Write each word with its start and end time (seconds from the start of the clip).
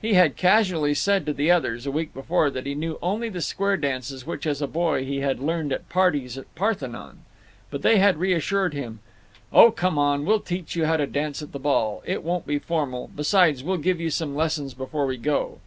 He 0.00 0.14
had 0.14 0.36
casually 0.38 0.94
said 0.94 1.26
to 1.26 1.34
the 1.34 1.50
others, 1.50 1.84
a 1.84 1.90
week 1.90 2.14
before, 2.14 2.48
that 2.48 2.64
he 2.64 2.74
knew 2.74 2.98
only 3.02 3.28
the 3.28 3.42
square 3.42 3.76
dances 3.76 4.26
which, 4.26 4.46
as 4.46 4.62
a 4.62 4.66
boy, 4.66 5.04
he 5.04 5.18
had 5.20 5.38
learned 5.38 5.70
at 5.70 5.90
parties 5.90 6.38
at 6.38 6.54
Parthenon. 6.54 7.18
But 7.70 7.82
they 7.82 7.98
had 7.98 8.16
reassured 8.16 8.72
him: 8.72 9.00
"Oh, 9.52 9.70
come 9.70 9.98
on—we'll 9.98 10.40
teach 10.40 10.76
you 10.76 10.86
how 10.86 10.96
to 10.96 11.06
dance 11.06 11.42
at 11.42 11.52
the 11.52 11.58
ball—it 11.58 12.22
won't 12.24 12.46
be 12.46 12.58
formal. 12.58 13.10
Besides, 13.14 13.62
we'll 13.62 13.76
give 13.76 14.00
you 14.00 14.08
some 14.08 14.34
lessons 14.34 14.72
before 14.72 15.04
we 15.04 15.18
go." 15.18 15.58